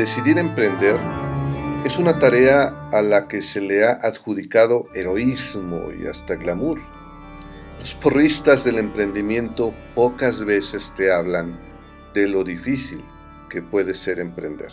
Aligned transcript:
Decidir 0.00 0.38
emprender 0.38 0.98
es 1.84 1.98
una 1.98 2.18
tarea 2.18 2.88
a 2.90 3.02
la 3.02 3.28
que 3.28 3.42
se 3.42 3.60
le 3.60 3.84
ha 3.84 3.98
adjudicado 4.00 4.88
heroísmo 4.94 5.92
y 5.92 6.06
hasta 6.06 6.36
glamour. 6.36 6.80
Los 7.78 7.92
porristas 7.92 8.64
del 8.64 8.78
emprendimiento 8.78 9.74
pocas 9.94 10.42
veces 10.42 10.94
te 10.96 11.12
hablan 11.12 11.60
de 12.14 12.28
lo 12.28 12.44
difícil 12.44 13.04
que 13.50 13.60
puede 13.60 13.92
ser 13.92 14.20
emprender. 14.20 14.70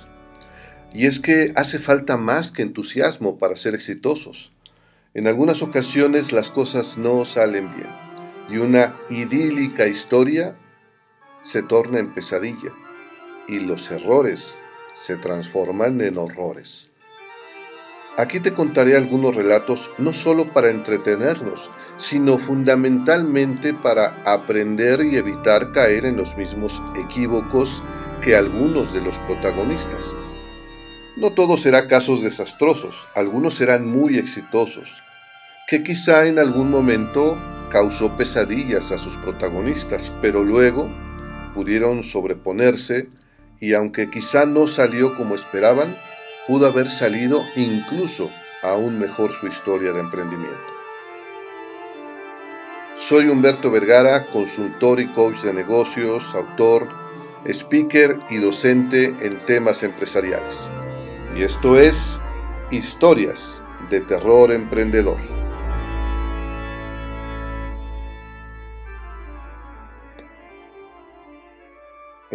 Y 0.94 1.08
es 1.08 1.20
que 1.20 1.52
hace 1.58 1.78
falta 1.78 2.16
más 2.16 2.54
que 2.54 2.62
entusiasmo 2.62 3.38
para 3.38 3.58
ser 3.58 3.76
exitosos. 3.76 4.54
En 5.14 5.28
algunas 5.28 5.62
ocasiones 5.62 6.32
las 6.32 6.52
cosas 6.52 6.98
no 6.98 7.26
salen 7.26 7.76
bien 7.76 7.90
y 8.50 8.60
una 8.60 8.96
idílica 9.10 9.88
historia 9.88 10.56
se 11.44 11.64
torna 11.64 12.00
en 12.00 12.14
pesadilla 12.14 12.72
y 13.50 13.60
los 13.60 13.92
errores 13.92 14.56
se 15.00 15.16
transforman 15.16 16.02
en 16.02 16.18
horrores. 16.18 16.88
Aquí 18.18 18.40
te 18.40 18.54
contaré 18.54 18.98
algunos 18.98 19.36
relatos 19.36 19.92
no 20.00 20.12
solo 20.12 20.52
para 20.52 20.70
entretenernos, 20.70 21.70
sino 21.98 22.40
fundamentalmente 22.40 23.76
para 23.76 24.24
aprender 24.26 25.02
y 25.06 25.18
evitar 25.18 25.72
caer 25.72 26.06
en 26.06 26.18
los 26.18 26.36
mismos 26.36 26.82
equívocos 27.00 27.84
que 28.22 28.36
algunos 28.36 28.92
de 28.92 29.02
los 29.02 29.20
protagonistas. 29.20 30.04
No 31.16 31.34
todos 31.34 31.62
serán 31.62 31.88
casos 31.88 32.24
desastrosos, 32.24 33.08
algunos 33.16 33.54
serán 33.54 33.88
muy 33.88 34.18
exitosos, 34.18 35.04
que 35.68 35.84
quizá 35.84 36.26
en 36.26 36.40
algún 36.40 36.72
momento 36.72 37.38
causó 37.70 38.18
pesadillas 38.18 38.92
a 38.92 38.98
sus 38.98 39.16
protagonistas, 39.18 40.12
pero 40.24 40.44
luego 40.44 40.90
pudieron 41.54 42.02
sobreponerse 42.02 43.10
y 43.60 43.74
aunque 43.74 44.10
quizá 44.10 44.46
no 44.46 44.68
salió 44.68 45.16
como 45.16 45.36
esperaban, 45.36 45.98
pudo 46.48 46.68
haber 46.68 46.90
salido 46.90 47.44
incluso 47.56 48.32
aún 48.64 49.00
mejor 49.00 49.32
su 49.32 49.48
historia 49.48 49.94
de 49.94 50.00
emprendimiento. 50.00 50.58
Soy 52.96 53.28
Humberto 53.28 53.70
Vergara, 53.70 54.26
consultor 54.32 55.00
y 55.00 55.08
coach 55.08 55.42
de 55.42 55.54
negocios, 55.54 56.34
autor, 56.34 56.90
speaker 57.46 58.20
y 58.30 58.38
docente 58.38 59.16
en 59.20 59.46
temas 59.46 59.84
empresariales. 59.84 60.58
Y 61.36 61.44
esto 61.44 61.80
es 61.80 62.20
Historias 62.72 63.62
de 63.92 64.02
Terror 64.02 64.52
Emprendedor. 64.52 65.37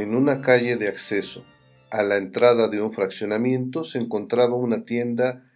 En 0.02 0.16
una 0.16 0.40
calle 0.40 0.76
de 0.76 0.88
acceso 0.88 1.46
a 1.92 2.02
la 2.02 2.16
entrada 2.16 2.66
de 2.66 2.82
un 2.82 2.92
fraccionamiento 2.92 3.84
se 3.84 4.00
encontraba 4.00 4.56
una 4.56 4.82
tienda 4.82 5.48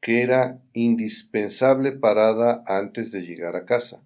que 0.00 0.22
era 0.22 0.62
indispensable 0.72 1.92
parada 1.92 2.64
antes 2.66 3.12
de 3.12 3.20
llegar 3.20 3.56
a 3.56 3.66
casa. 3.66 4.02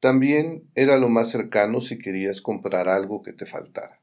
También 0.00 0.68
era 0.74 0.98
lo 0.98 1.08
más 1.08 1.30
cercano 1.30 1.80
si 1.80 1.96
querías 1.96 2.40
comprar 2.40 2.88
algo 2.88 3.22
que 3.22 3.32
te 3.32 3.46
faltara. 3.46 4.02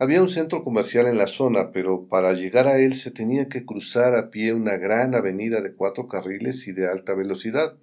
Había 0.00 0.20
un 0.20 0.28
centro 0.28 0.64
comercial 0.64 1.06
en 1.06 1.16
la 1.16 1.28
zona, 1.28 1.70
pero 1.70 2.08
para 2.08 2.32
llegar 2.32 2.66
a 2.66 2.78
él 2.78 2.96
se 2.96 3.12
tenía 3.12 3.48
que 3.48 3.64
cruzar 3.64 4.16
a 4.16 4.30
pie 4.30 4.52
una 4.52 4.78
gran 4.78 5.14
avenida 5.14 5.60
de 5.60 5.76
cuatro 5.76 6.08
carriles 6.08 6.66
y 6.66 6.72
de 6.72 6.88
alta 6.88 7.14
velocidad. 7.14 7.76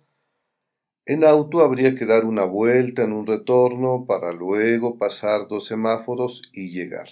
En 1.10 1.24
auto 1.24 1.62
habría 1.62 1.96
que 1.96 2.06
dar 2.06 2.26
una 2.26 2.44
vuelta 2.44 3.04
en 3.04 3.14
un 3.14 3.26
retorno 3.26 4.06
para 4.06 4.34
luego 4.34 4.98
pasar 4.98 5.48
dos 5.48 5.66
semáforos 5.66 6.42
y 6.52 6.72
llegar. 6.72 7.08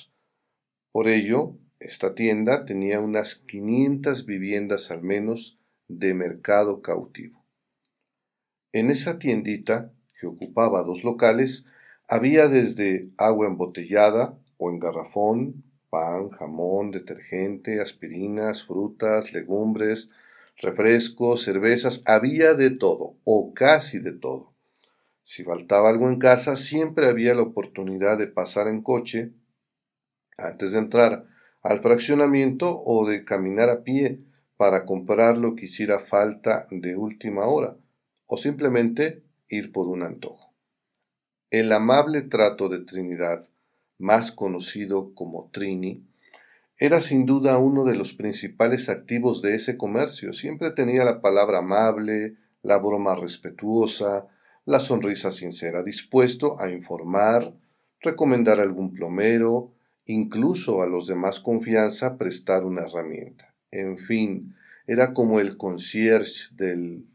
Por 0.91 1.07
ello, 1.07 1.55
esta 1.79 2.13
tienda 2.13 2.65
tenía 2.65 2.99
unas 2.99 3.35
500 3.35 4.25
viviendas 4.25 4.91
al 4.91 5.01
menos 5.01 5.61
de 5.87 6.13
mercado 6.13 6.81
cautivo. 6.81 7.45
En 8.73 8.89
esa 8.89 9.17
tiendita, 9.17 9.93
que 10.19 10.27
ocupaba 10.27 10.83
dos 10.83 11.05
locales, 11.05 11.65
había 12.09 12.49
desde 12.49 13.11
agua 13.17 13.47
embotellada 13.47 14.37
o 14.57 14.71
en 14.71 14.79
garrafón, 14.79 15.63
pan, 15.89 16.31
jamón, 16.31 16.91
detergente, 16.91 17.79
aspirinas, 17.79 18.65
frutas, 18.65 19.31
legumbres, 19.31 20.09
refrescos, 20.57 21.43
cervezas, 21.43 22.01
había 22.05 22.53
de 22.53 22.71
todo, 22.71 23.17
o 23.23 23.53
casi 23.53 23.99
de 23.99 24.13
todo. 24.13 24.53
Si 25.23 25.43
faltaba 25.43 25.89
algo 25.89 26.09
en 26.09 26.19
casa, 26.19 26.55
siempre 26.55 27.07
había 27.07 27.33
la 27.33 27.41
oportunidad 27.41 28.17
de 28.17 28.27
pasar 28.27 28.67
en 28.67 28.81
coche 28.81 29.33
antes 30.37 30.73
de 30.73 30.79
entrar 30.79 31.25
al 31.63 31.81
fraccionamiento 31.81 32.83
o 32.85 33.07
de 33.07 33.25
caminar 33.25 33.69
a 33.69 33.83
pie 33.83 34.19
para 34.57 34.85
comprar 34.85 35.37
lo 35.37 35.55
que 35.55 35.65
hiciera 35.65 35.99
falta 35.99 36.67
de 36.69 36.95
última 36.95 37.45
hora, 37.45 37.77
o 38.27 38.37
simplemente 38.37 39.23
ir 39.49 39.71
por 39.71 39.87
un 39.87 40.03
antojo. 40.03 40.53
El 41.49 41.71
amable 41.71 42.21
trato 42.21 42.69
de 42.69 42.79
Trinidad, 42.79 43.43
más 43.97 44.31
conocido 44.31 45.13
como 45.13 45.49
Trini, 45.51 46.05
era 46.77 46.99
sin 46.99 47.25
duda 47.25 47.57
uno 47.57 47.85
de 47.85 47.95
los 47.95 48.13
principales 48.13 48.89
activos 48.89 49.41
de 49.41 49.55
ese 49.55 49.77
comercio. 49.77 50.33
Siempre 50.33 50.71
tenía 50.71 51.05
la 51.05 51.21
palabra 51.21 51.59
amable, 51.59 52.35
la 52.63 52.77
broma 52.79 53.15
respetuosa, 53.15 54.27
la 54.65 54.79
sonrisa 54.79 55.31
sincera, 55.31 55.83
dispuesto 55.83 56.59
a 56.59 56.69
informar, 56.69 57.53
recomendar 58.01 58.59
algún 58.59 58.93
plomero, 58.93 59.73
incluso 60.05 60.81
a 60.81 60.87
los 60.87 61.07
de 61.07 61.15
más 61.15 61.39
confianza 61.39 62.17
prestar 62.17 62.65
una 62.65 62.83
herramienta. 62.83 63.55
En 63.71 63.97
fin, 63.97 64.55
era 64.85 65.13
como 65.13 65.39
el 65.39 65.57
concierge 65.57 66.53
del 66.55 67.07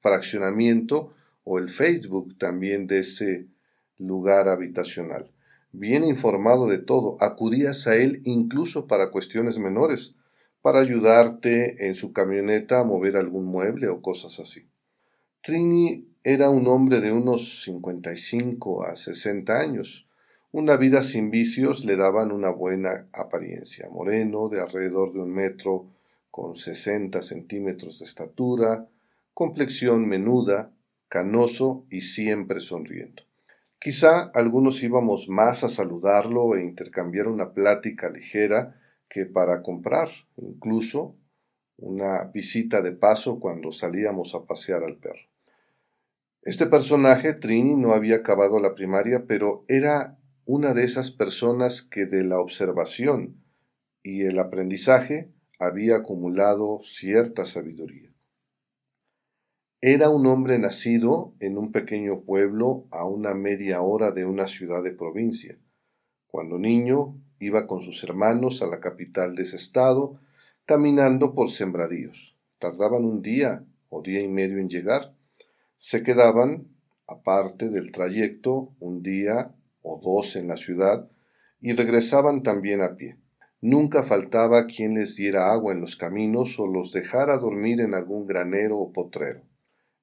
fraccionamiento 0.00 1.14
o 1.44 1.58
el 1.58 1.68
Facebook 1.68 2.36
también 2.36 2.86
de 2.86 2.98
ese 2.98 3.46
lugar 3.96 4.48
habitacional 4.48 5.33
bien 5.74 6.04
informado 6.04 6.68
de 6.68 6.78
todo, 6.78 7.16
acudías 7.20 7.86
a 7.86 7.96
él 7.96 8.20
incluso 8.24 8.86
para 8.86 9.10
cuestiones 9.10 9.58
menores, 9.58 10.14
para 10.62 10.80
ayudarte 10.80 11.86
en 11.86 11.94
su 11.94 12.12
camioneta 12.12 12.80
a 12.80 12.84
mover 12.84 13.16
algún 13.16 13.44
mueble 13.44 13.88
o 13.88 14.00
cosas 14.00 14.40
así. 14.40 14.68
Trini 15.42 16.06
era 16.22 16.48
un 16.48 16.66
hombre 16.68 17.00
de 17.00 17.12
unos 17.12 17.64
55 17.64 18.84
a 18.84 18.96
60 18.96 19.60
años. 19.60 20.08
Una 20.52 20.76
vida 20.76 21.02
sin 21.02 21.30
vicios 21.30 21.84
le 21.84 21.96
daban 21.96 22.32
una 22.32 22.48
buena 22.48 23.08
apariencia. 23.12 23.90
Moreno, 23.90 24.48
de 24.48 24.62
alrededor 24.62 25.12
de 25.12 25.18
un 25.18 25.32
metro, 25.32 25.90
con 26.30 26.54
60 26.54 27.20
centímetros 27.20 27.98
de 27.98 28.06
estatura, 28.06 28.88
complexión 29.34 30.08
menuda, 30.08 30.72
canoso 31.08 31.84
y 31.90 32.00
siempre 32.00 32.60
sonriendo. 32.60 33.24
Quizá 33.84 34.30
algunos 34.32 34.82
íbamos 34.82 35.28
más 35.28 35.62
a 35.62 35.68
saludarlo 35.68 36.56
e 36.56 36.64
intercambiar 36.64 37.28
una 37.28 37.52
plática 37.52 38.08
ligera 38.08 38.80
que 39.10 39.26
para 39.26 39.60
comprar, 39.60 40.08
incluso 40.38 41.18
una 41.76 42.24
visita 42.32 42.80
de 42.80 42.92
paso 42.92 43.38
cuando 43.38 43.72
salíamos 43.72 44.34
a 44.34 44.46
pasear 44.46 44.84
al 44.84 44.96
perro. 44.96 45.28
Este 46.40 46.64
personaje, 46.64 47.34
Trini, 47.34 47.76
no 47.76 47.92
había 47.92 48.16
acabado 48.16 48.58
la 48.58 48.74
primaria, 48.74 49.26
pero 49.26 49.66
era 49.68 50.18
una 50.46 50.72
de 50.72 50.84
esas 50.84 51.10
personas 51.10 51.82
que 51.82 52.06
de 52.06 52.24
la 52.24 52.38
observación 52.38 53.44
y 54.02 54.22
el 54.22 54.38
aprendizaje 54.38 55.30
había 55.58 55.96
acumulado 55.96 56.80
cierta 56.80 57.44
sabiduría. 57.44 58.13
Era 59.86 60.08
un 60.08 60.26
hombre 60.26 60.58
nacido 60.58 61.34
en 61.40 61.58
un 61.58 61.70
pequeño 61.70 62.22
pueblo 62.22 62.86
a 62.90 63.06
una 63.06 63.34
media 63.34 63.82
hora 63.82 64.12
de 64.12 64.24
una 64.24 64.46
ciudad 64.46 64.82
de 64.82 64.92
provincia. 64.92 65.58
Cuando 66.26 66.58
niño 66.58 67.20
iba 67.38 67.66
con 67.66 67.82
sus 67.82 68.02
hermanos 68.02 68.62
a 68.62 68.66
la 68.66 68.80
capital 68.80 69.34
de 69.34 69.42
ese 69.42 69.56
estado, 69.56 70.18
caminando 70.64 71.34
por 71.34 71.50
sembradíos. 71.50 72.34
Tardaban 72.58 73.04
un 73.04 73.20
día 73.20 73.66
o 73.90 74.00
día 74.00 74.22
y 74.22 74.28
medio 74.28 74.56
en 74.56 74.70
llegar. 74.70 75.12
Se 75.76 76.02
quedaban, 76.02 76.66
aparte 77.06 77.68
del 77.68 77.92
trayecto, 77.92 78.72
un 78.80 79.02
día 79.02 79.54
o 79.82 80.00
dos 80.02 80.34
en 80.36 80.48
la 80.48 80.56
ciudad 80.56 81.10
y 81.60 81.74
regresaban 81.74 82.42
también 82.42 82.80
a 82.80 82.96
pie. 82.96 83.18
Nunca 83.60 84.02
faltaba 84.02 84.64
quien 84.64 84.94
les 84.94 85.14
diera 85.14 85.52
agua 85.52 85.74
en 85.74 85.82
los 85.82 85.96
caminos 85.96 86.58
o 86.58 86.66
los 86.66 86.90
dejara 86.90 87.36
dormir 87.36 87.82
en 87.82 87.92
algún 87.92 88.26
granero 88.26 88.78
o 88.78 88.90
potrero. 88.90 89.42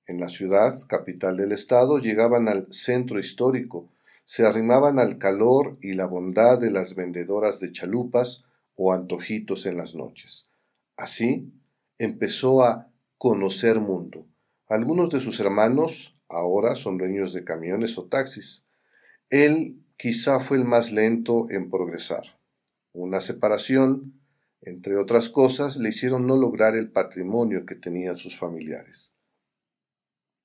En 0.07 0.19
la 0.19 0.29
ciudad, 0.29 0.79
capital 0.87 1.37
del 1.37 1.51
estado, 1.51 1.99
llegaban 1.99 2.47
al 2.47 2.71
centro 2.71 3.19
histórico, 3.19 3.89
se 4.25 4.45
arrimaban 4.45 4.99
al 4.99 5.17
calor 5.17 5.77
y 5.81 5.93
la 5.93 6.05
bondad 6.05 6.59
de 6.59 6.71
las 6.71 6.95
vendedoras 6.95 7.59
de 7.59 7.71
chalupas 7.71 8.45
o 8.75 8.93
antojitos 8.93 9.65
en 9.65 9.77
las 9.77 9.95
noches. 9.95 10.49
Así 10.97 11.51
empezó 11.97 12.63
a 12.63 12.89
conocer 13.17 13.79
mundo. 13.79 14.25
Algunos 14.67 15.09
de 15.09 15.19
sus 15.19 15.39
hermanos 15.39 16.19
ahora 16.29 16.75
son 16.75 16.97
dueños 16.97 17.33
de 17.33 17.43
camiones 17.43 17.97
o 17.97 18.05
taxis. 18.05 18.65
Él 19.29 19.77
quizá 19.97 20.39
fue 20.39 20.57
el 20.57 20.65
más 20.65 20.91
lento 20.91 21.49
en 21.49 21.69
progresar. 21.69 22.39
Una 22.93 23.19
separación 23.19 24.21
entre 24.61 24.95
otras 24.95 25.29
cosas, 25.29 25.77
le 25.77 25.89
hicieron 25.89 26.27
no 26.27 26.37
lograr 26.37 26.75
el 26.75 26.91
patrimonio 26.91 27.65
que 27.65 27.75
tenían 27.75 28.17
sus 28.17 28.37
familiares. 28.37 29.13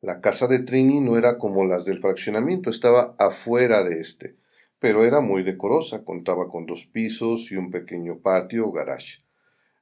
La 0.03 0.21
casa 0.21 0.47
de 0.47 0.59
Trini 0.59 1.01
no 1.01 1.17
era 1.17 1.39
como 1.39 1.65
las 1.65 1.87
del 1.87 2.01
fraccionamiento, 2.01 2.69
estaba 2.69 3.15
afuera 3.19 3.83
de 3.83 4.01
este, 4.01 4.37
pero 4.79 5.07
era 5.07 5.21
muy 5.21 5.43
decorosa, 5.43 6.05
contaba 6.05 6.51
con 6.51 6.67
dos 6.67 6.85
pisos 6.85 7.51
y 7.51 7.57
un 7.57 7.71
pequeño 7.71 8.19
patio 8.19 8.69
o 8.69 8.73
garage. 8.73 9.21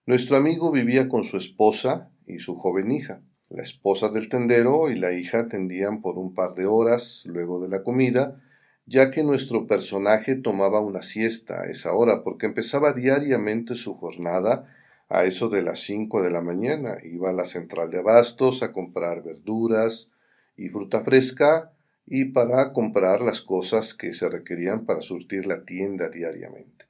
Nuestro 0.06 0.36
amigo 0.36 0.70
vivía 0.70 1.08
con 1.08 1.24
su 1.24 1.36
esposa 1.36 2.10
y 2.26 2.38
su 2.38 2.54
joven 2.54 2.92
hija. 2.92 3.22
La 3.48 3.62
esposa 3.62 4.08
del 4.08 4.28
tendero 4.28 4.88
y 4.88 4.96
la 4.96 5.12
hija 5.12 5.40
atendían 5.40 6.00
por 6.00 6.16
un 6.16 6.32
par 6.32 6.52
de 6.52 6.66
horas 6.66 7.24
luego 7.26 7.58
de 7.58 7.68
la 7.68 7.82
comida, 7.82 8.40
ya 8.86 9.10
que 9.10 9.24
nuestro 9.24 9.66
personaje 9.66 10.36
tomaba 10.36 10.80
una 10.80 11.02
siesta 11.02 11.62
a 11.62 11.64
esa 11.66 11.92
hora 11.92 12.22
porque 12.22 12.46
empezaba 12.46 12.92
diariamente 12.92 13.74
su 13.74 13.94
jornada 13.94 14.73
a 15.08 15.24
eso 15.24 15.48
de 15.48 15.62
las 15.62 15.80
cinco 15.80 16.22
de 16.22 16.30
la 16.30 16.40
mañana. 16.40 16.96
Iba 17.02 17.30
a 17.30 17.34
la 17.34 17.44
central 17.44 17.90
de 17.90 17.98
abastos 17.98 18.62
a 18.62 18.72
comprar 18.72 19.22
verduras 19.22 20.10
y 20.56 20.68
fruta 20.68 21.02
fresca 21.04 21.72
y 22.06 22.26
para 22.26 22.72
comprar 22.72 23.20
las 23.20 23.42
cosas 23.42 23.94
que 23.94 24.12
se 24.12 24.28
requerían 24.28 24.84
para 24.84 25.00
surtir 25.00 25.46
la 25.46 25.64
tienda 25.64 26.08
diariamente. 26.08 26.86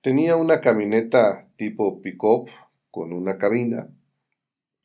Tenía 0.00 0.36
una 0.36 0.60
camioneta 0.60 1.48
tipo 1.56 2.00
pick-up 2.00 2.50
con 2.90 3.12
una 3.12 3.36
cabina 3.36 3.88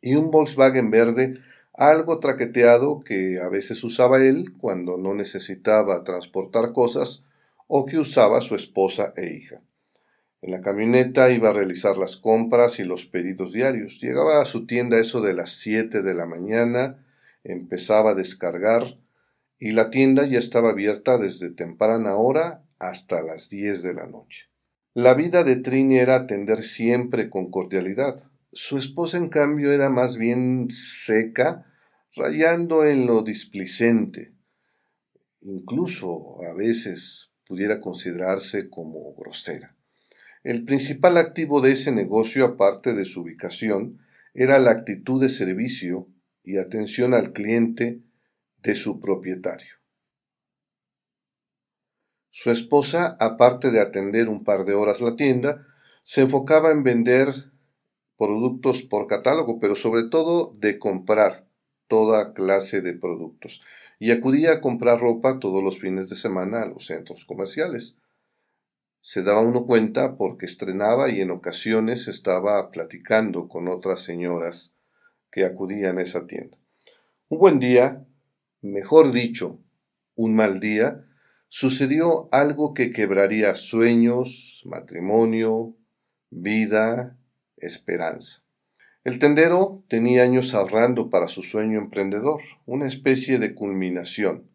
y 0.02 0.16
un 0.16 0.32
Volkswagen 0.32 0.92
verde 0.92 1.36
algo 1.74 2.20
traqueteado 2.20 3.04
que 3.04 3.40
a 3.40 3.50
veces 3.50 3.84
usaba 3.84 4.24
él 4.24 4.54
cuando 4.60 4.98
no 4.98 5.14
necesitaba 5.16 6.04
transportar 6.04 6.72
cosas 6.72 7.24
o 7.68 7.86
que 7.86 7.98
usaba 7.98 8.42
su 8.42 8.56
esposa 8.56 9.14
e 9.16 9.34
hija. 9.34 9.62
En 10.44 10.52
la 10.52 10.60
camioneta 10.60 11.32
iba 11.32 11.50
a 11.50 11.54
realizar 11.54 11.96
las 11.96 12.18
compras 12.18 12.80
y 12.80 12.84
los 12.84 13.06
pedidos 13.06 13.54
diarios. 13.54 14.02
Llegaba 14.02 14.42
a 14.42 14.46
su 14.46 14.66
tienda 14.66 15.00
eso 15.00 15.22
de 15.22 15.34
las 15.34 15.52
7 15.54 16.02
de 16.02 16.14
la 16.14 16.26
mañana, 16.26 17.04
empezaba 17.46 18.12
a 18.12 18.16
descargar 18.16 19.00
y 19.58 19.72
la 19.72 19.90
tienda 19.90 20.26
ya 20.26 20.40
estaba 20.40 20.72
abierta 20.72 21.18
desde 21.18 21.50
temprana 21.50 22.16
hora 22.16 22.66
hasta 22.78 23.22
las 23.22 23.48
10 23.48 23.84
de 23.84 23.94
la 23.94 24.06
noche. 24.06 24.50
La 24.94 25.14
vida 25.14 25.46
de 25.46 25.56
Trini 25.56 25.98
era 25.98 26.16
atender 26.16 26.62
siempre 26.62 27.30
con 27.30 27.50
cordialidad, 27.50 28.30
su 28.52 28.78
esposa, 28.78 29.18
en 29.18 29.30
cambio, 29.30 29.72
era 29.72 29.90
más 29.90 30.18
bien 30.18 30.68
seca, 30.70 31.66
rayando 32.16 32.86
en 32.86 33.08
lo 33.08 33.24
displicente. 33.24 34.34
Incluso 35.42 36.38
a 36.44 36.54
veces 36.54 37.32
pudiera 37.48 37.82
considerarse 37.82 38.70
como 38.70 39.16
grosera. 39.16 39.73
El 40.44 40.66
principal 40.66 41.18
activo 41.18 41.62
de 41.62 41.72
ese 41.72 41.94
negocio, 41.94 42.44
aparte 42.44 42.94
de 42.94 43.06
su 43.06 43.22
ubicación, 43.22 44.00
era 44.34 44.60
la 44.60 44.72
actitud 44.72 45.22
de 45.22 45.30
servicio 45.30 46.10
y 46.44 46.58
atención 46.58 47.14
al 47.14 47.32
cliente 47.32 48.02
de 48.62 48.76
su 48.76 49.00
propietario. 49.00 49.76
Su 52.30 52.52
esposa, 52.52 53.16
aparte 53.22 53.72
de 53.72 53.80
atender 53.80 54.28
un 54.28 54.44
par 54.44 54.66
de 54.66 54.74
horas 54.74 55.00
la 55.00 55.16
tienda, 55.16 55.66
se 56.02 56.22
enfocaba 56.22 56.72
en 56.72 56.84
vender 56.84 57.30
productos 58.18 58.84
por 58.84 59.08
catálogo, 59.08 59.60
pero 59.60 59.76
sobre 59.76 60.04
todo 60.04 60.52
de 60.60 60.78
comprar 60.78 61.48
toda 61.88 62.34
clase 62.34 62.82
de 62.82 62.94
productos. 62.94 63.64
Y 63.98 64.12
acudía 64.12 64.54
a 64.54 64.62
comprar 64.62 65.00
ropa 65.00 65.40
todos 65.40 65.64
los 65.64 65.80
fines 65.80 66.10
de 66.10 66.18
semana 66.18 66.64
a 66.64 66.66
los 66.66 66.88
centros 66.88 67.24
comerciales. 67.24 67.96
Se 69.06 69.22
daba 69.22 69.42
uno 69.42 69.66
cuenta 69.66 70.16
porque 70.16 70.46
estrenaba 70.46 71.10
y 71.10 71.20
en 71.20 71.30
ocasiones 71.30 72.08
estaba 72.08 72.72
platicando 72.72 73.50
con 73.50 73.68
otras 73.68 74.00
señoras 74.00 74.76
que 75.30 75.44
acudían 75.44 75.98
a 75.98 76.04
esa 76.04 76.26
tienda. 76.26 76.58
Un 77.28 77.38
buen 77.38 77.60
día, 77.60 78.06
mejor 78.62 79.12
dicho, 79.12 79.60
un 80.16 80.38
mal 80.38 80.62
día, 80.62 81.06
sucedió 81.50 82.30
algo 82.32 82.74
que 82.74 82.94
quebraría 82.94 83.56
sueños, 83.56 84.64
matrimonio, 84.68 85.76
vida 86.30 87.18
esperanza. 87.58 88.46
El 89.04 89.20
tendero 89.20 89.84
tenía 89.90 90.24
años 90.24 90.54
ahorrando 90.54 91.10
para 91.10 91.28
su 91.28 91.44
sueño 91.44 91.78
emprendedor, 91.78 92.40
una 92.66 92.86
especie 92.86 93.38
de 93.38 93.54
culminación. 93.54 94.50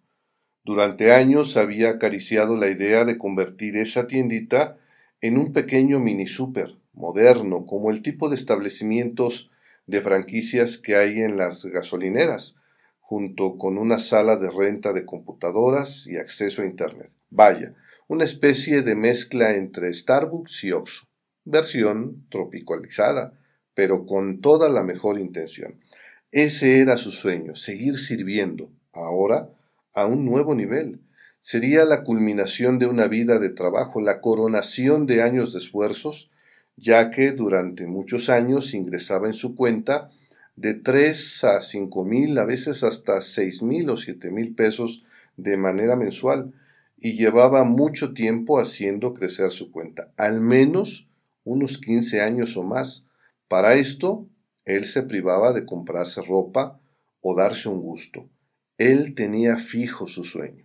Durante 0.68 1.12
años 1.12 1.56
había 1.56 1.88
acariciado 1.88 2.58
la 2.58 2.68
idea 2.68 3.06
de 3.06 3.16
convertir 3.16 3.78
esa 3.78 4.06
tiendita 4.06 4.76
en 5.22 5.38
un 5.38 5.54
pequeño 5.54 5.98
mini 5.98 6.26
super 6.26 6.76
moderno, 6.92 7.64
como 7.64 7.90
el 7.90 8.02
tipo 8.02 8.28
de 8.28 8.34
establecimientos 8.34 9.50
de 9.86 10.02
franquicias 10.02 10.76
que 10.76 10.96
hay 10.96 11.22
en 11.22 11.38
las 11.38 11.64
gasolineras, 11.64 12.56
junto 13.00 13.56
con 13.56 13.78
una 13.78 13.98
sala 13.98 14.36
de 14.36 14.50
renta 14.50 14.92
de 14.92 15.06
computadoras 15.06 16.06
y 16.06 16.18
acceso 16.18 16.60
a 16.60 16.66
Internet. 16.66 17.08
Vaya, 17.30 17.74
una 18.06 18.26
especie 18.26 18.82
de 18.82 18.94
mezcla 18.94 19.56
entre 19.56 19.94
Starbucks 19.94 20.64
y 20.64 20.72
Oxxo 20.72 21.06
versión 21.46 22.26
tropicalizada, 22.28 23.32
pero 23.72 24.04
con 24.04 24.42
toda 24.42 24.68
la 24.68 24.82
mejor 24.82 25.18
intención. 25.18 25.80
Ese 26.30 26.80
era 26.80 26.98
su 26.98 27.10
sueño, 27.10 27.56
seguir 27.56 27.96
sirviendo, 27.96 28.70
ahora 28.92 29.48
a 30.00 30.06
un 30.06 30.24
nuevo 30.24 30.54
nivel. 30.54 31.00
Sería 31.40 31.84
la 31.84 32.02
culminación 32.02 32.78
de 32.78 32.86
una 32.86 33.06
vida 33.06 33.38
de 33.38 33.50
trabajo, 33.50 34.00
la 34.00 34.20
coronación 34.20 35.06
de 35.06 35.22
años 35.22 35.52
de 35.52 35.58
esfuerzos, 35.60 36.30
ya 36.76 37.10
que 37.10 37.32
durante 37.32 37.86
muchos 37.86 38.28
años 38.28 38.74
ingresaba 38.74 39.26
en 39.26 39.34
su 39.34 39.54
cuenta 39.54 40.10
de 40.56 40.74
tres 40.74 41.42
a 41.44 41.60
cinco 41.60 42.04
mil, 42.04 42.36
a 42.38 42.44
veces 42.44 42.82
hasta 42.82 43.20
seis 43.20 43.62
mil 43.62 43.90
o 43.90 43.96
siete 43.96 44.30
mil 44.30 44.54
pesos 44.54 45.04
de 45.36 45.56
manera 45.56 45.96
mensual, 45.96 46.52
y 46.96 47.16
llevaba 47.16 47.64
mucho 47.64 48.12
tiempo 48.12 48.58
haciendo 48.58 49.14
crecer 49.14 49.50
su 49.50 49.70
cuenta, 49.70 50.12
al 50.16 50.40
menos 50.40 51.08
unos 51.44 51.78
15 51.78 52.20
años 52.20 52.56
o 52.56 52.62
más. 52.62 53.06
Para 53.46 53.74
esto, 53.74 54.26
él 54.64 54.84
se 54.84 55.02
privaba 55.02 55.52
de 55.52 55.64
comprarse 55.64 56.20
ropa 56.22 56.80
o 57.20 57.36
darse 57.36 57.68
un 57.68 57.80
gusto. 57.80 58.28
Él 58.78 59.16
tenía 59.16 59.58
fijo 59.58 60.06
su 60.06 60.22
sueño. 60.22 60.64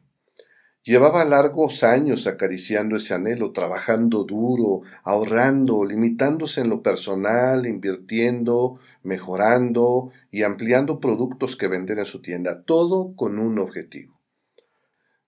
Llevaba 0.83 1.25
largos 1.25 1.83
años 1.83 2.27
acariciando 2.27 2.97
ese 2.97 3.13
anhelo, 3.13 3.53
trabajando 3.53 4.23
duro, 4.23 4.81
ahorrando, 5.03 5.83
limitándose 5.85 6.61
en 6.61 6.69
lo 6.69 6.83
personal, 6.83 7.65
invirtiendo, 7.65 8.79
mejorando 9.01 10.11
y 10.29 10.43
ampliando 10.43 10.99
productos 10.99 11.55
que 11.55 11.67
vender 11.67 11.99
en 11.99 12.05
su 12.05 12.21
tienda, 12.21 12.63
todo 12.63 13.15
con 13.15 13.39
un 13.39 13.57
objetivo. 13.59 14.19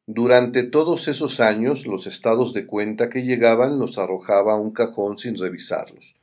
Durante 0.06 0.62
todos 0.62 1.08
esos 1.08 1.40
años 1.40 1.88
los 1.88 2.06
estados 2.06 2.54
de 2.54 2.68
cuenta 2.68 3.10
que 3.10 3.24
llegaban 3.24 3.80
los 3.80 3.98
arrojaba 3.98 4.54
a 4.54 4.60
un 4.60 4.72
cajón 4.72 5.18
sin 5.18 5.36
revisarlos. 5.38 6.18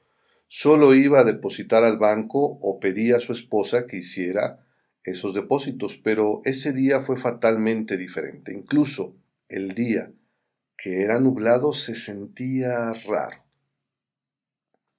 Solo 0.47 0.95
iba 0.95 1.21
a 1.21 1.25
depositar 1.25 1.83
al 1.83 1.99
banco 1.99 2.59
o 2.61 2.79
pedía 2.79 3.17
a 3.17 3.21
su 3.21 3.33
esposa 3.33 3.87
que 3.87 3.97
hiciera 3.97 4.62
esos 5.05 5.35
depósitos, 5.35 5.97
pero 5.97 6.41
ese 6.45 6.73
día 6.73 7.01
fue 7.01 7.17
fatalmente 7.17 7.97
diferente. 7.97 8.53
Incluso 8.53 9.17
el 9.49 9.75
día 9.75 10.13
que 10.77 11.03
era 11.03 11.21
nublado 11.21 11.73
se 11.73 11.95
sentía 11.95 12.93
raro. 12.93 13.45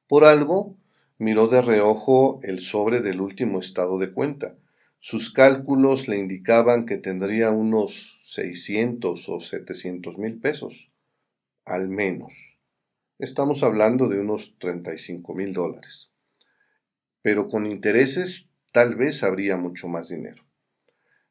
Por 0.08 0.26
algo 0.26 0.78
miró 1.18 1.48
de 1.48 1.62
reojo 1.62 2.40
el 2.44 2.60
sobre 2.60 3.02
del 3.02 3.22
último 3.22 3.60
estado 3.60 3.98
de 3.98 4.12
cuenta. 4.12 4.58
Sus 4.98 5.32
cálculos 5.32 6.08
le 6.08 6.18
indicaban 6.18 6.86
que 6.86 6.98
tendría 6.98 7.52
unos 7.52 8.22
600 8.28 9.30
o 9.30 9.40
700 9.40 10.18
mil 10.18 10.40
pesos, 10.40 10.92
al 11.66 11.90
menos. 11.90 12.60
Estamos 13.20 13.64
hablando 13.64 14.08
de 14.08 14.20
unos 14.20 14.58
35 14.60 15.36
mil 15.36 15.54
dólares. 15.54 16.12
Pero 17.22 17.48
con 17.48 17.66
intereses 17.66 18.50
tal 18.74 18.96
vez 18.96 19.24
habría 19.24 19.56
mucho 19.56 19.88
más 19.88 20.10
dinero. 20.10 20.44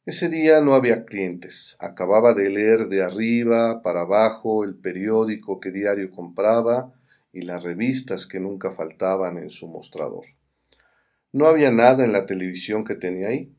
Ese 0.07 0.29
día 0.29 0.61
no 0.61 0.75
había 0.75 1.05
clientes. 1.05 1.77
Acababa 1.81 2.35
de 2.35 2.49
leer 2.49 2.89
de 2.89 3.03
arriba 3.03 3.83
para 3.83 4.03
abajo 4.03 4.65
el 4.65 4.77
periódico 4.77 5.59
que 5.61 5.73
diario 5.73 6.11
compraba 6.13 6.95
y 7.33 7.43
las 7.43 7.65
revistas 7.65 8.27
que 8.27 8.39
nunca 8.39 8.71
faltaban 8.71 9.39
en 9.39 9.51
su 9.51 9.69
mostrador. 9.69 10.25
No 11.33 11.47
había 11.47 11.73
nada 11.73 12.05
en 12.05 12.13
la 12.13 12.27
televisión 12.27 12.85
que 12.85 12.95
tenía 12.95 13.29
ahí. 13.29 13.53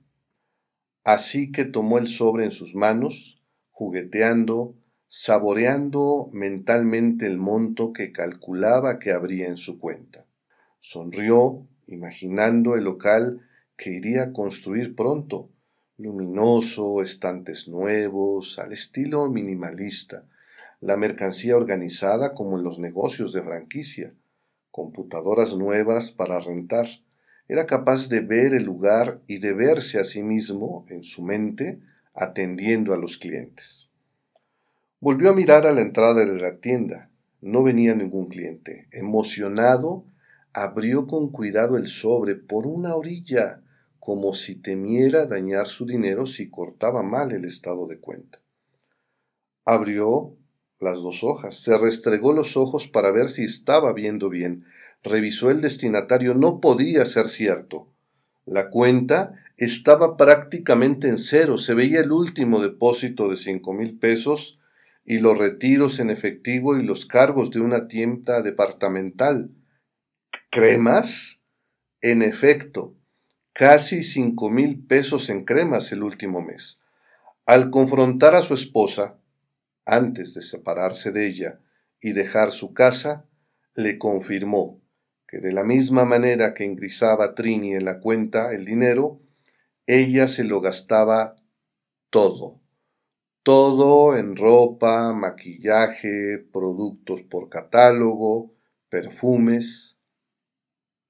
Así 1.03 1.51
que 1.51 1.65
tomó 1.65 1.97
el 1.97 2.07
sobre 2.07 2.45
en 2.45 2.51
sus 2.51 2.75
manos, 2.75 3.41
jugueteando, 3.71 4.75
saboreando 5.09 6.29
mentalmente 6.31 7.27
el 7.27 7.37
monto 7.37 7.91
que 7.91 8.13
calculaba 8.13 8.97
que 8.99 9.11
habría 9.11 9.47
en 9.47 9.57
su 9.57 9.77
cuenta. 9.77 10.25
Sonrió, 10.79 11.67
imaginando 11.87 12.75
el 12.75 12.85
local 12.85 13.41
que 13.83 13.91
iría 13.91 14.23
a 14.23 14.31
construir 14.31 14.95
pronto, 14.95 15.49
luminoso, 15.97 17.01
estantes 17.01 17.67
nuevos, 17.67 18.57
al 18.57 18.71
estilo 18.71 19.29
minimalista, 19.29 20.23
la 20.79 20.95
mercancía 20.95 21.57
organizada 21.57 22.33
como 22.33 22.57
en 22.57 22.63
los 22.63 22.79
negocios 22.79 23.33
de 23.33 23.43
franquicia, 23.43 24.13
computadoras 24.71 25.53
nuevas 25.57 26.13
para 26.13 26.39
rentar. 26.39 26.87
Era 27.49 27.65
capaz 27.65 28.07
de 28.07 28.21
ver 28.21 28.53
el 28.53 28.63
lugar 28.63 29.19
y 29.27 29.39
de 29.39 29.51
verse 29.51 29.99
a 29.99 30.05
sí 30.05 30.23
mismo 30.23 30.85
en 30.87 31.03
su 31.03 31.21
mente 31.21 31.81
atendiendo 32.13 32.93
a 32.93 32.97
los 32.97 33.17
clientes. 33.17 33.89
Volvió 35.01 35.29
a 35.29 35.35
mirar 35.35 35.67
a 35.67 35.73
la 35.73 35.81
entrada 35.81 36.23
de 36.23 36.39
la 36.39 36.55
tienda. 36.61 37.09
No 37.41 37.63
venía 37.63 37.93
ningún 37.95 38.29
cliente. 38.29 38.87
Emocionado, 38.91 40.05
abrió 40.53 41.05
con 41.05 41.33
cuidado 41.33 41.75
el 41.75 41.87
sobre 41.87 42.35
por 42.35 42.65
una 42.65 42.95
orilla, 42.95 43.59
como 44.05 44.33
si 44.33 44.55
temiera 44.55 45.27
dañar 45.27 45.69
su 45.69 45.85
dinero 45.85 46.25
si 46.25 46.49
cortaba 46.49 47.03
mal 47.03 47.31
el 47.31 47.45
estado 47.45 47.87
de 47.87 48.01
cuenta. 48.01 48.39
Abrió 49.63 50.35
las 50.77 51.01
dos 51.01 51.23
hojas, 51.23 51.55
se 51.55 51.77
restregó 51.77 52.33
los 52.33 52.57
ojos 52.57 52.89
para 52.89 53.13
ver 53.13 53.29
si 53.29 53.45
estaba 53.45 53.93
viendo 53.93 54.29
bien, 54.29 54.65
revisó 55.03 55.51
el 55.51 55.61
destinatario, 55.61 56.33
no 56.33 56.59
podía 56.59 57.05
ser 57.05 57.29
cierto. 57.29 57.93
La 58.43 58.69
cuenta 58.69 59.35
estaba 59.55 60.17
prácticamente 60.17 61.07
en 61.07 61.17
cero, 61.17 61.57
se 61.57 61.73
veía 61.73 62.01
el 62.01 62.11
último 62.11 62.59
depósito 62.59 63.29
de 63.29 63.37
cinco 63.37 63.71
mil 63.71 63.97
pesos 63.99 64.59
y 65.05 65.19
los 65.19 65.37
retiros 65.37 66.01
en 66.01 66.09
efectivo 66.09 66.77
y 66.77 66.83
los 66.83 67.05
cargos 67.05 67.51
de 67.51 67.61
una 67.61 67.87
tienda 67.87 68.41
departamental. 68.41 69.51
¿Cremas? 70.49 71.39
En 72.01 72.21
efecto, 72.21 72.97
casi 73.53 74.03
cinco 74.03 74.49
mil 74.49 74.83
pesos 74.83 75.29
en 75.29 75.45
cremas 75.45 75.91
el 75.91 76.01
último 76.01 76.41
mes. 76.41 76.81
Al 77.45 77.69
confrontar 77.69 78.33
a 78.33 78.41
su 78.41 78.55
esposa, 78.55 79.19
antes 79.85 80.33
de 80.33 80.41
separarse 80.41 81.11
de 81.11 81.27
ella 81.27 81.59
y 82.01 82.13
dejar 82.13 82.51
su 82.51 82.73
casa, 82.73 83.27
le 83.75 83.99
confirmó 83.99 84.81
que 85.27 85.37
de 85.37 85.53
la 85.53 85.63
misma 85.63 86.03
manera 86.03 86.55
que 86.55 86.65
ingresaba 86.65 87.35
Trini 87.35 87.75
en 87.75 87.85
la 87.85 87.99
cuenta 87.99 88.53
el 88.53 88.65
dinero, 88.65 89.21
ella 89.85 90.27
se 90.27 90.43
lo 90.45 90.59
gastaba 90.59 91.35
todo, 92.09 92.59
todo 93.43 94.17
en 94.17 94.35
ropa, 94.35 95.13
maquillaje, 95.13 96.39
productos 96.51 97.21
por 97.21 97.49
catálogo, 97.49 98.55
perfumes 98.89 99.99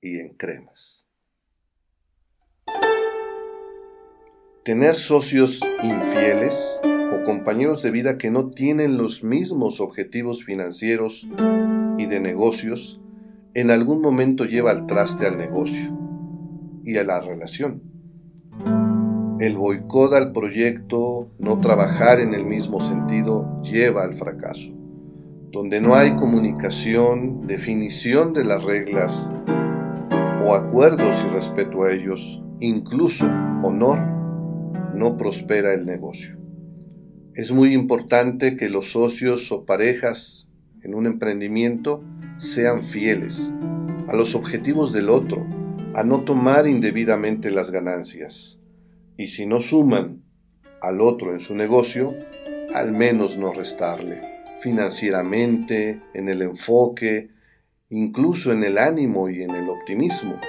y 0.02 0.20
en 0.20 0.34
cremas. 0.34 1.03
Tener 4.64 4.96
socios 4.96 5.60
infieles 5.84 6.80
o 6.86 7.26
compañeros 7.26 7.84
de 7.84 7.92
vida 7.92 8.18
que 8.18 8.32
no 8.32 8.50
tienen 8.50 8.96
los 8.96 9.22
mismos 9.22 9.82
objetivos 9.82 10.46
financieros 10.46 11.28
y 11.98 12.06
de 12.06 12.22
negocios, 12.22 13.02
en 13.56 13.72
algún 13.72 14.00
momento 14.00 14.46
lleva 14.46 14.72
al 14.72 14.86
traste 14.86 15.28
al 15.28 15.38
negocio 15.38 15.90
y 16.86 16.96
a 16.96 17.04
la 17.04 17.20
relación. 17.20 17.84
El 19.42 19.58
boicot 19.58 20.14
al 20.14 20.32
proyecto, 20.32 21.28
no 21.40 21.60
trabajar 21.60 22.22
en 22.22 22.34
el 22.34 22.46
mismo 22.46 22.80
sentido, 22.80 23.62
lleva 23.64 24.06
al 24.06 24.14
fracaso. 24.14 24.72
Donde 25.52 25.82
no 25.82 25.96
hay 25.96 26.16
comunicación, 26.16 27.48
definición 27.48 28.32
de 28.32 28.46
las 28.46 28.64
reglas 28.64 29.30
o 30.42 30.56
acuerdos 30.56 31.18
y 31.28 31.34
respeto 31.34 31.84
a 31.84 31.92
ellos, 31.92 32.42
incluso 32.62 33.26
honor, 33.62 34.23
no 34.94 35.18
prospera 35.18 35.74
el 35.74 35.86
negocio. 35.86 36.38
Es 37.36 37.52
muy 37.52 37.74
importante 37.74 38.56
que 38.56 38.70
los 38.70 38.92
socios 38.92 39.52
o 39.52 39.66
parejas 39.66 40.48
en 40.84 40.94
un 40.94 41.08
emprendimiento 41.08 42.04
sean 42.38 42.84
fieles 42.84 43.54
a 44.08 44.16
los 44.16 44.36
objetivos 44.36 44.94
del 44.94 45.10
otro, 45.10 45.46
a 45.96 46.04
no 46.04 46.22
tomar 46.22 46.68
indebidamente 46.68 47.52
las 47.52 47.72
ganancias. 47.72 48.60
Y 49.18 49.28
si 49.28 49.46
no 49.46 49.60
suman 49.60 50.24
al 50.82 51.02
otro 51.02 51.34
en 51.34 51.40
su 51.40 51.56
negocio, 51.56 52.14
al 52.74 52.92
menos 52.92 53.38
no 53.38 53.54
restarle, 53.54 54.22
financieramente, 54.60 56.02
en 56.14 56.30
el 56.30 56.42
enfoque, 56.42 57.30
incluso 57.90 58.52
en 58.52 58.64
el 58.64 58.78
ánimo 58.78 59.30
y 59.30 59.44
en 59.44 59.52
el 59.52 59.70
optimismo, 59.70 60.40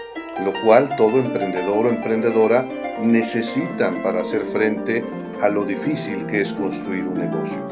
lo 0.45 0.53
cual 0.65 0.97
todo 0.97 1.19
emprendedor 1.19 1.87
o 1.87 1.91
emprendedora 1.91 2.69
necesitan 3.03 4.03
para 4.03 4.21
hacer 4.21 4.45
frente 4.45 5.05
a 5.41 5.49
lo 5.49 5.65
difícil 5.65 6.27
que 6.27 6.41
es 6.41 6.53
construir 6.53 7.05
un 7.05 7.15
negocio. 7.15 7.69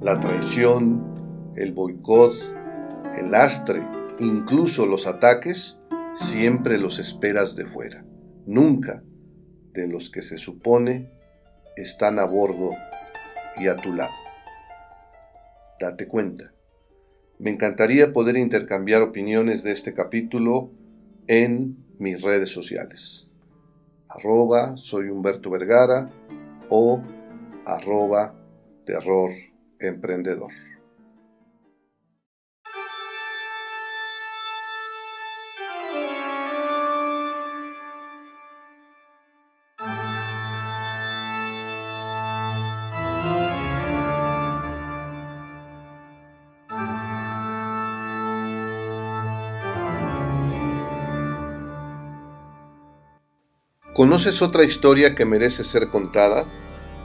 La 0.00 0.18
traición, 0.20 1.52
el 1.56 1.72
boicot, 1.72 2.32
el 3.18 3.30
lastre, 3.30 3.82
incluso 4.18 4.86
los 4.86 5.06
ataques, 5.06 5.78
siempre 6.14 6.78
los 6.78 6.98
esperas 6.98 7.56
de 7.56 7.66
fuera, 7.66 8.04
nunca 8.46 9.02
de 9.72 9.88
los 9.88 10.10
que 10.10 10.22
se 10.22 10.38
supone 10.38 11.10
están 11.76 12.18
a 12.18 12.24
bordo 12.24 12.70
y 13.56 13.68
a 13.68 13.76
tu 13.76 13.92
lado. 13.92 14.14
Date 15.78 16.06
cuenta. 16.06 16.52
Me 17.38 17.50
encantaría 17.50 18.12
poder 18.12 18.36
intercambiar 18.36 19.02
opiniones 19.02 19.62
de 19.62 19.72
este 19.72 19.94
capítulo 19.94 20.70
en 21.26 21.89
mis 22.00 22.22
redes 22.22 22.50
sociales 22.50 23.28
arroba 24.08 24.76
soy 24.76 25.08
Humberto 25.10 25.50
Vergara 25.50 26.10
o 26.70 27.02
arroba 27.66 28.34
terror 28.86 29.30
emprendedor. 29.78 30.50
¿Conoces 53.94 54.40
otra 54.40 54.62
historia 54.62 55.16
que 55.16 55.24
merece 55.24 55.64
ser 55.64 55.88
contada? 55.88 56.46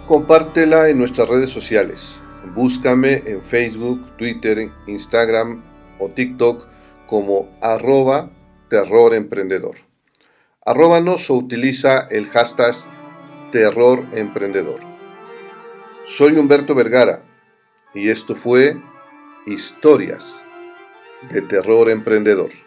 Compártela 0.08 0.88
en 0.88 1.00
nuestras 1.00 1.28
redes 1.28 1.50
sociales. 1.50 2.22
Búscame 2.54 3.24
en 3.26 3.42
Facebook, 3.42 4.16
Twitter, 4.18 4.70
Instagram 4.86 5.64
o 5.98 6.10
TikTok 6.10 6.68
como 7.08 7.50
arroba 7.60 8.30
terroremprendedor. 8.70 9.78
Arróbanos 10.64 11.28
o 11.32 11.34
utiliza 11.34 12.08
el 12.12 12.28
hashtag 12.28 12.76
terroremprendedor. 13.52 14.80
Soy 16.04 16.38
Humberto 16.38 16.76
Vergara 16.76 17.24
y 17.96 18.10
esto 18.10 18.36
fue 18.36 18.80
Historias 19.48 20.40
de 21.32 21.42
Terror 21.42 21.90
Emprendedor. 21.90 22.65